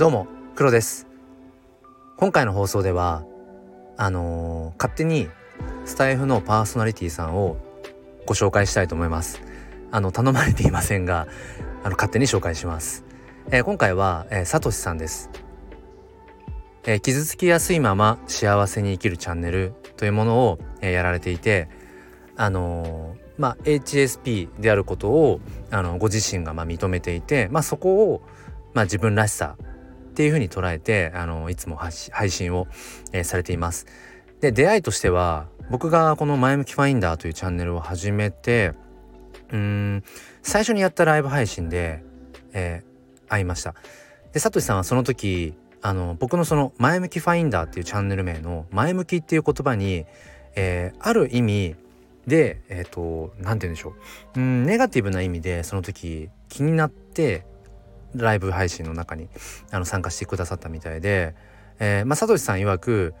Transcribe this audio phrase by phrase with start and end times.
[0.00, 1.06] どうも黒です。
[2.16, 3.22] 今回の放送では
[3.98, 5.28] あのー、勝手に
[5.84, 7.58] スタイフのパーソナリティさんを
[8.24, 9.42] ご紹介したいと思います。
[9.90, 11.28] あの頼まれていませんが
[11.84, 13.04] あの勝手に紹介します、
[13.50, 15.28] えー、今回は、えー、さとしさんです、
[16.84, 21.68] えー、傷つきやすいまま幸せに生きるチャンネルというものを、えー、やられていて
[22.36, 28.22] あのー、まあ HSP であることをあのご自身がまあ認めていてまあそこを
[28.72, 29.58] まあ自分らしさ
[30.10, 32.66] っていうふうに捉えてあのいつも配信を、
[33.12, 33.86] えー、されています。
[34.40, 38.72] で出会いとしては僕がこの「前向きファインダー」というチャンネルを始めて
[39.52, 40.04] うん
[40.42, 42.02] 最初にやったライブ配信で、
[42.52, 43.74] えー、会いました。
[44.32, 50.06] でさとしさんはその時あの僕のその「前向きファインダー」っていうチャンネル名の「前向き」っていう言葉に、
[50.56, 51.76] えー、ある意味
[52.26, 53.90] でえっ、ー、と何て言うんでしょ
[54.36, 57.44] ううんネガティブな意味でその時気になって
[58.14, 59.28] ライブ配信の中に
[59.70, 61.34] あの参加してくださったみたいで、
[61.78, 63.14] えー、まあ、さとしさん曰く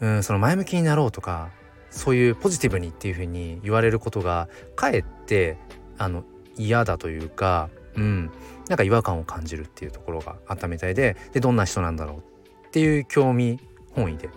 [0.00, 1.50] うんその前向きになろうとか
[1.90, 5.56] そういうポジティブにっていう風に言われることがかえって
[5.98, 6.24] あの
[6.56, 8.30] 嫌だというか、うん、
[8.68, 12.22] なんか違和感を感じるっていうところがあったみたいででどんな人なんだろ
[12.64, 13.58] うっていう興味
[13.92, 14.28] 本位で、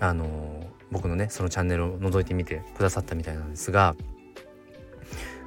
[0.00, 3.94] あのー、僕のねそのチャンネルを覗いてみてくださったみたいなんですが、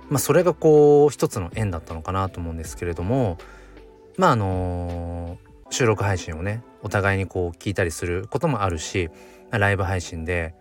[0.10, 3.38] まあ、それがこう一つの縁だったのかなと思うんですけれども
[4.18, 9.10] まああのー、収録配信をねお互いにこう聞いたりすることもあるし
[9.52, 10.54] ライブ配信で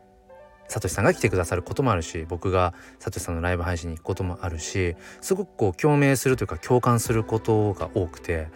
[0.68, 8.48] さとしさんが来てくださることもあるし僕がさとしさんのライブ配信に行くこともあるしすごくこう共鳴するというか共感することが多くて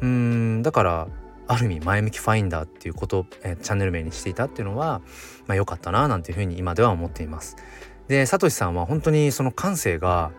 [0.00, 1.08] うんだから
[1.48, 5.00] ある意味前向きファインダーっていうことを、え、チャンネル名にしていたっていうのは
[5.46, 7.56] まあ良かったななんていうふうに今では思っています。
[8.08, 10.32] でさとしさんは本当にその感性が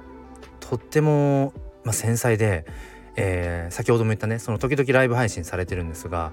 [0.59, 2.65] とっても、まあ、繊細で
[3.17, 6.31] えー、先ほども言ったねその時々ライブ配信されてるんですが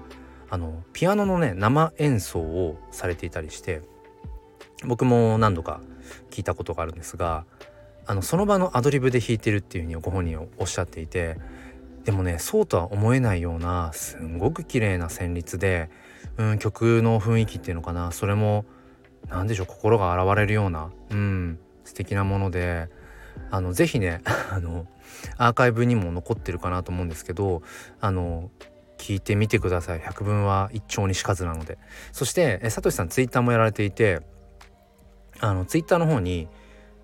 [0.49, 3.81] あのピアノのね生演奏をされていたりして
[4.85, 5.81] 僕も何度か
[6.29, 7.45] 聞いたことがあるんですが
[8.05, 11.37] あのその場のアドリブで弾いてるっていうふうにご本人おっしゃっていて
[12.03, 15.89] でもねそうとは思えないようなすんごく綺麗な旋律で、
[16.37, 18.11] うん、曲の雰囲気っていうのかな。
[18.11, 18.65] それも
[19.27, 22.89] 何でしょう心が洗われるような、うん、素敵なもので
[23.51, 24.87] あのぜひね あの
[25.37, 27.61] アーカイブにも残ってるかなと思うんですけど
[27.99, 28.51] あの
[28.97, 29.99] 聞いてみてください。
[29.99, 31.77] 百聞は一丁にしかずなので。
[32.11, 34.21] そしてえさとしさんツイッターもやられていて
[35.39, 36.47] あのツイッターの方に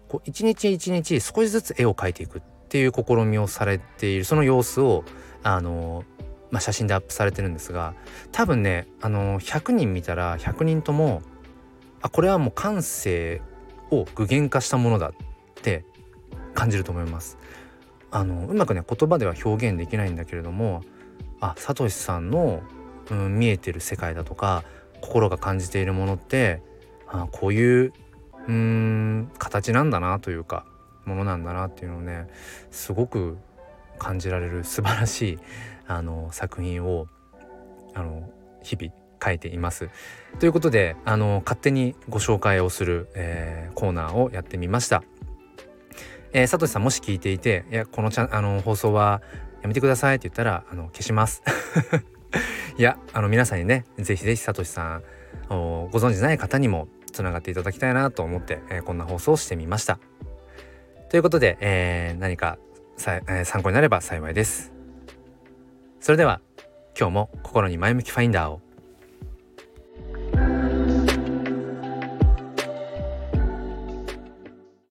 [0.07, 5.03] こう一日一日少しずつ絵を描いていくっていう試みをされているその様子を
[5.43, 6.05] あの
[6.51, 7.95] まあ、写真でアップされてるんですが
[8.31, 11.21] 多分ねあの100人見たら100人とも
[12.01, 13.41] あこれはもう感性
[13.89, 15.13] を具現化したものだっ
[15.61, 15.85] て
[16.53, 17.37] 感じると思います。
[18.11, 20.83] あのうまくね言葉では表現できないんだけれども
[21.39, 22.61] あサトシさんの、
[23.09, 24.63] うん、見えてる世界だとか
[24.99, 26.61] 心が感じているものって
[27.07, 27.93] あこういう
[28.47, 30.65] うん形なんだなというか
[31.05, 32.27] ものなんだなっていうのをね
[32.69, 33.37] すごく
[33.97, 35.39] 感じられる素晴らしい
[35.87, 37.07] あの作品を
[37.93, 38.29] あの
[38.63, 39.89] 日々書いています。
[40.39, 45.03] ということであの勝手にご紹介をする、えー、コーナーをやってみました。
[46.33, 49.21] えー、サトシさんもし聞いていて、いや、このチャあの放送は
[49.61, 51.43] やめてくださいって言ったら、あの、消します。
[52.77, 55.01] いや、あの、皆さんにね、ぜひぜひサトシさ
[55.49, 59.99] んをご存知ない方にもつながっていただきたいなと思って、えー、こんな放送をしてみました。
[61.09, 62.57] ということで、えー、何か
[62.95, 64.71] さ、えー、参考になれば幸いです。
[65.99, 66.41] それでは、
[66.97, 68.61] 今日も心に前向きファインダーを。